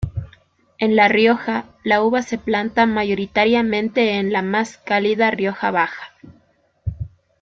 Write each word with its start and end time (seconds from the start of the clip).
En 0.79 0.95
La 0.95 1.07
Rioja, 1.09 1.65
la 1.83 2.01
uva 2.01 2.23
se 2.23 2.39
planta 2.39 2.87
mayoritariamente 2.87 4.13
en 4.13 4.33
la 4.33 4.41
más 4.41 4.77
cálida 4.79 5.29
Rioja 5.29 5.69
Baja. 5.69 6.07